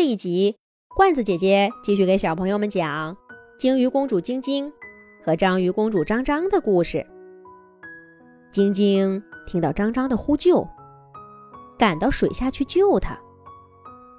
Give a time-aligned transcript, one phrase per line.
[0.00, 0.56] 这一集，
[0.96, 3.14] 罐子姐姐继续给小朋友们讲
[3.58, 4.72] 鲸鱼公主晶晶
[5.22, 7.06] 和章鱼公主张张的故事。
[8.50, 10.66] 晶晶听到张张的呼救，
[11.78, 13.20] 赶到水下去救他，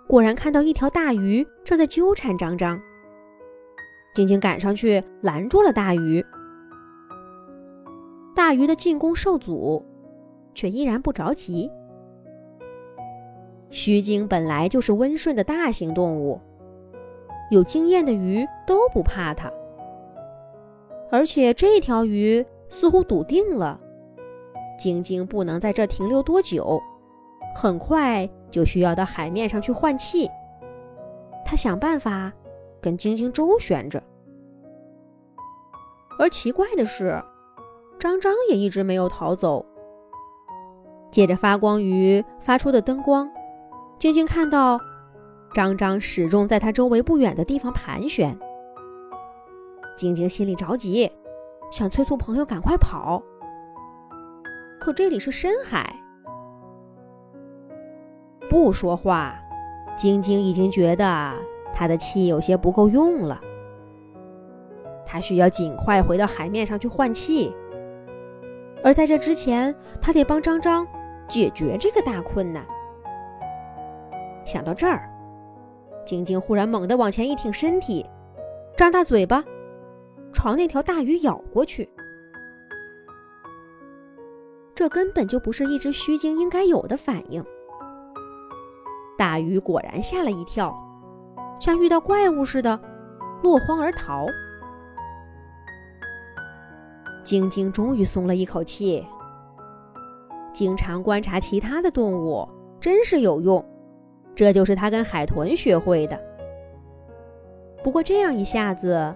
[0.08, 2.80] 果然看到一条大鱼正在纠缠张张。
[4.14, 6.24] 晶晶赶上去拦住了大鱼，
[8.36, 9.84] 大鱼的进攻受阻，
[10.54, 11.72] 却依然不着急。
[13.72, 16.40] 须鲸本来就是温顺的大型动物，
[17.50, 19.52] 有经验的鱼都不怕它。
[21.10, 23.80] 而且这条鱼似乎笃定了，
[24.78, 26.82] 晶晶不能在这停留多久，
[27.56, 30.30] 很快就需要到海面上去换气。
[31.46, 32.32] 他想办法
[32.82, 34.02] 跟晶晶周旋着。
[36.20, 37.22] 而奇怪的是，
[37.98, 39.66] 张张也一直没有逃走。
[41.10, 43.30] 借着发光鱼发出的灯光。
[44.02, 44.80] 晶晶看到
[45.54, 48.36] 张张始终在他周围不远的地方盘旋，
[49.96, 51.12] 晶晶心里着急，
[51.72, 53.22] 想催促朋友赶快跑。
[54.80, 55.96] 可这里是深海，
[58.50, 59.36] 不说话，
[59.96, 61.36] 晶晶已经觉得
[61.72, 63.40] 他的气有些不够用了。
[65.06, 67.54] 他需要尽快回到海面上去换气，
[68.84, 70.88] 而在这之前，他得帮张张
[71.28, 72.66] 解决这个大困难。
[74.52, 75.10] 想到这儿，
[76.06, 78.06] 晶晶忽然猛地往前一挺身体，
[78.76, 79.42] 张大嘴巴，
[80.34, 81.90] 朝那条大鱼咬过去。
[84.76, 87.42] 这根本就不是一只须鲸应该有的反应。
[89.18, 90.76] 大鱼果然吓了一跳，
[91.58, 92.78] 像遇到怪物似的，
[93.42, 94.26] 落荒而逃。
[97.24, 99.08] 晶晶终于松了一口气。
[100.52, 102.46] 经常观察其他的动物，
[102.82, 103.66] 真是有用。
[104.42, 106.20] 这就是他跟海豚学会的。
[107.84, 109.16] 不过这样一下子，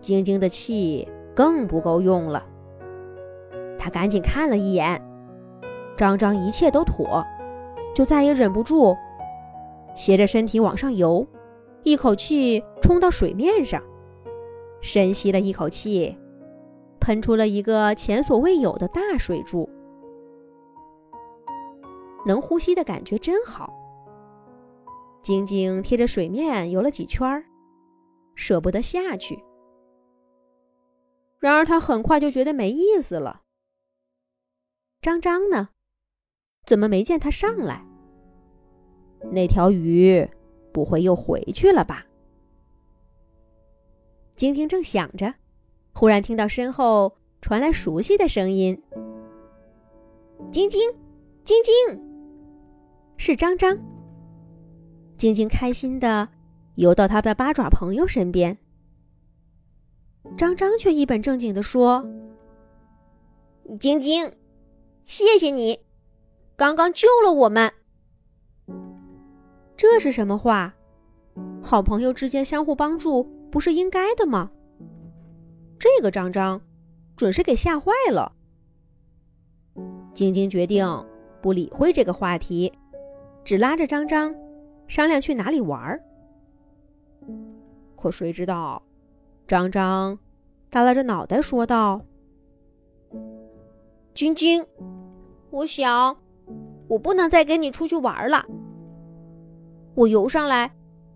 [0.00, 2.46] 晶晶的气更不够用了。
[3.76, 5.02] 他赶紧看了一眼，
[5.96, 7.26] 张张一切都妥，
[7.92, 8.96] 就再也忍不住，
[9.96, 11.26] 斜着身体往上游，
[11.82, 13.82] 一口气冲到水面上，
[14.80, 16.16] 深吸了一口气，
[17.00, 19.68] 喷出了一个前所未有的大水柱。
[22.24, 23.82] 能呼吸的感觉真好。
[25.26, 27.44] 晶晶贴着水面游了几圈儿，
[28.36, 29.36] 舍不得下去。
[31.40, 33.42] 然而他很快就觉得没意思了。
[35.02, 35.70] 张张呢？
[36.64, 37.84] 怎么没见他上来？
[39.32, 40.24] 那条鱼
[40.72, 42.06] 不会又回去了吧？
[44.36, 45.34] 晶晶正想着，
[45.92, 48.80] 忽然听到身后传来熟悉的声音
[50.52, 50.88] ：“晶晶，
[51.42, 51.74] 晶晶，
[53.16, 53.76] 是张张。”
[55.16, 56.28] 晶晶开心的
[56.74, 58.58] 游到他的八爪朋友身边，
[60.36, 62.06] 张张却一本正经的说
[63.80, 64.32] ：“晶晶，
[65.04, 65.80] 谢谢你，
[66.54, 67.72] 刚刚救了我们。”
[69.74, 70.74] 这是什么话？
[71.62, 74.50] 好朋友之间相互帮助不是应该的吗？
[75.78, 76.60] 这个张张
[77.16, 78.32] 准是给吓坏了。
[80.12, 80.86] 晶晶决定
[81.40, 82.70] 不理会这个话题，
[83.44, 84.34] 只拉着张张。
[84.88, 86.02] 商量去哪里玩儿，
[87.96, 88.82] 可谁知道，
[89.46, 90.18] 张张
[90.70, 92.00] 耷拉着脑袋说道
[94.14, 94.64] ：“晶晶，
[95.50, 96.16] 我想
[96.88, 98.44] 我不能再跟你出去玩了。
[99.94, 100.70] 我游上来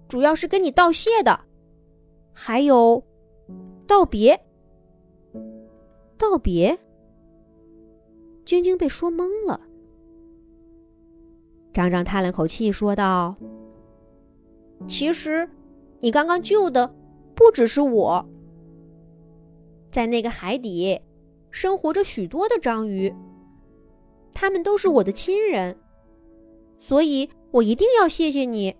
[0.08, 1.40] 主要是跟你道谢的，
[2.32, 3.02] 还有
[3.86, 4.38] 道别。
[6.18, 6.78] 道别。”
[8.44, 9.60] 晶晶被说懵了。
[11.72, 13.36] 张张叹了口气说道。
[14.88, 15.48] 其实，
[16.00, 16.94] 你刚刚救的
[17.34, 18.26] 不只是我。
[19.88, 21.00] 在那个海底，
[21.50, 23.14] 生活着许多的章鱼，
[24.32, 25.76] 他们都是我的亲人，
[26.78, 28.76] 所以我一定要谢谢你。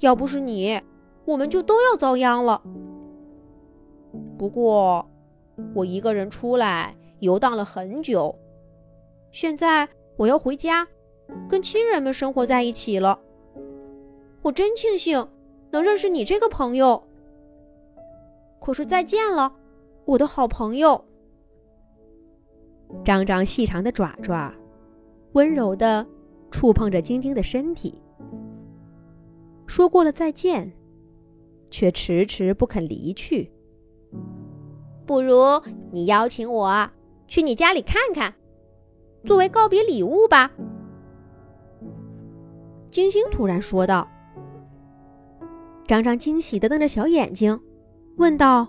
[0.00, 0.80] 要不是你，
[1.24, 2.62] 我们就都要遭殃了。
[4.38, 5.08] 不过，
[5.74, 8.34] 我一个人出来游荡了很久，
[9.30, 10.88] 现在我要回家，
[11.48, 13.20] 跟亲人们生活在一起了。
[14.42, 15.28] 我真庆幸
[15.70, 17.02] 能认识你这个朋友。
[18.60, 19.54] 可是再见了，
[20.04, 21.04] 我的好朋友。
[23.04, 24.52] 张张细长的爪爪，
[25.32, 26.06] 温柔的
[26.50, 28.00] 触碰着晶晶的身体。
[29.66, 30.72] 说过了再见，
[31.70, 33.52] 却迟迟不肯离去。
[35.04, 36.90] 不如你邀请我
[37.26, 38.34] 去你家里看看，
[39.24, 40.50] 作为告别礼物吧。
[42.90, 44.08] 晶晶突然说道。
[45.88, 47.58] 张张惊喜的瞪着小眼睛，
[48.18, 48.68] 问道：“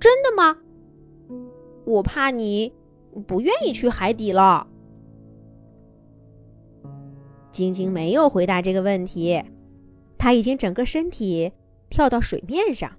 [0.00, 0.56] 真的吗？
[1.84, 2.72] 我怕你
[3.26, 4.66] 不愿意去海底了。”
[7.52, 9.42] 晶晶没有回答这个问题，
[10.16, 11.52] 她已经整个身体
[11.90, 12.90] 跳到水面上，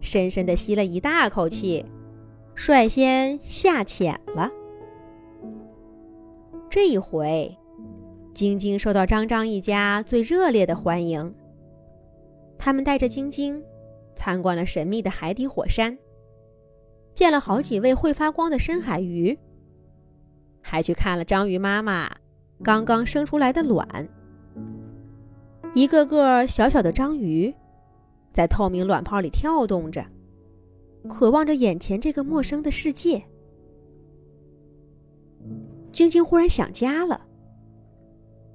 [0.00, 1.84] 深深的吸了一大口气，
[2.54, 4.48] 率先下潜了。
[6.70, 7.58] 这一回，
[8.32, 11.34] 晶晶受到张张一家最热烈的欢迎。
[12.58, 13.62] 他们带着晶晶
[14.14, 15.96] 参观了神秘的海底火山，
[17.14, 19.38] 见了好几位会发光的深海鱼，
[20.60, 22.10] 还去看了章鱼妈妈
[22.62, 23.86] 刚刚生出来的卵。
[25.74, 27.54] 一个个小小的章鱼
[28.32, 30.04] 在透明卵泡里跳动着，
[31.08, 33.22] 渴望着眼前这个陌生的世界。
[35.92, 37.20] 晶晶忽然想家了，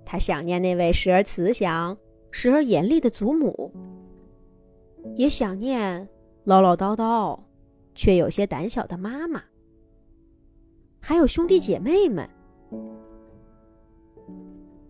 [0.03, 1.97] 她想念那位时而慈祥、
[2.35, 3.71] 时而严厉的祖母。
[5.15, 6.09] 也想念
[6.45, 7.39] 唠唠叨叨
[7.94, 9.44] 却有些胆小的妈妈，
[11.00, 12.27] 还有兄弟姐妹们。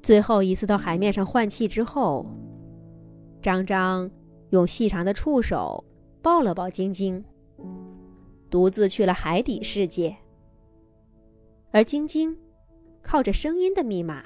[0.01, 2.25] 最后一次到海面上换气之后，
[3.41, 4.09] 张张
[4.51, 5.83] 用细长的触手
[6.21, 7.23] 抱了抱晶晶，
[8.49, 10.15] 独自去了海底世界。
[11.71, 12.37] 而晶晶
[13.01, 14.23] 靠着声音的密码，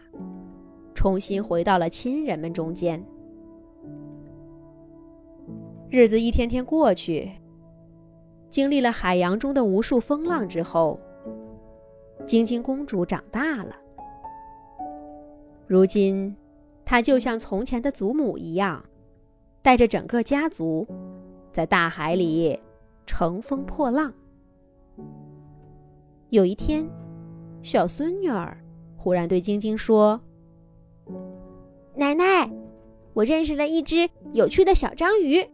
[0.98, 3.06] 重新回到了亲人们中间。
[5.92, 7.32] 日子一天天过去，
[8.50, 11.00] 经历了海洋中的无数风浪之后，
[12.26, 13.76] 晶晶公主长大了。
[15.68, 16.36] 如今，
[16.84, 18.84] 她就像从前的祖母一样，
[19.62, 20.88] 带着整个家族，
[21.52, 22.60] 在大海里
[23.06, 24.12] 乘风破浪。
[26.32, 26.90] 有一天，
[27.62, 28.58] 小孙女儿
[28.96, 30.20] 忽然对晶晶说
[31.98, 32.50] ：“奶奶，
[33.14, 35.50] 我认识了一只有趣的小章鱼。”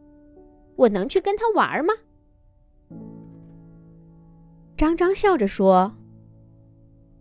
[0.76, 1.94] 我能去跟他玩吗？
[4.76, 5.96] 张张笑着说：“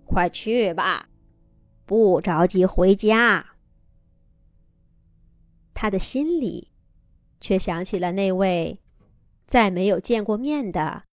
[0.05, 1.09] 快去吧，
[1.85, 3.47] 不着急回家。”
[5.75, 6.73] 他的心里
[7.41, 8.81] 却想起了那位
[9.47, 11.05] 再没有见过面的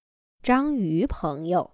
[0.42, 1.72] 章鱼朋友。